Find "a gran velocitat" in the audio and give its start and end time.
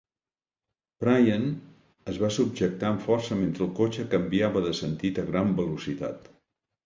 5.25-6.27